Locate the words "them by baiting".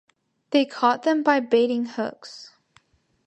1.03-1.85